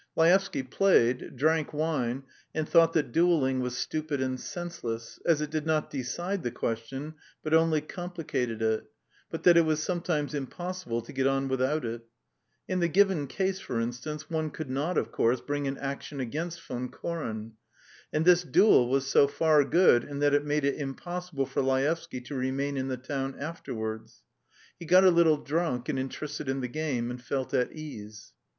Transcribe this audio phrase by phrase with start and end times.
[0.15, 2.23] Laevsky played, drank wine,
[2.55, 7.13] and thought that duelling was stupid and senseless, as it did not decide the question
[7.43, 8.85] but only complicated it,
[9.29, 12.01] but that it was sometimes impossible to get on without it.
[12.67, 16.59] In the given case, for instance, one could not, of course, bring an action against
[16.63, 17.51] Von Koren.
[18.11, 22.21] And this duel was so far good in that it made it impossible for Laevsky
[22.21, 24.23] to remain in the town afterwards.
[24.79, 28.33] He got a little drunk and interested in the game, and felt at ease.